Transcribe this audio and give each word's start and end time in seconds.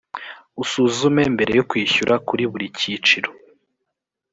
usuzume 0.63 1.21
mbere 1.33 1.51
yo 1.59 1.63
kwishyura 1.69 2.13
kuri 2.27 2.43
buri 2.51 2.65
cyiciro 2.77 3.29